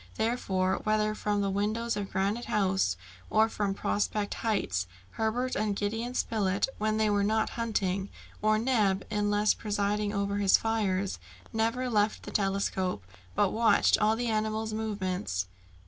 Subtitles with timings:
[0.15, 2.97] Therefore, whether from the windows of Granite House,
[3.29, 8.09] or from Prospect Heights, Herbert and Gideon Spilett, when they were not hunting,
[8.41, 11.19] or Neb unless presiding over his fires,
[11.53, 13.03] never left the telescope,
[13.35, 15.45] but watched all the animal's movements.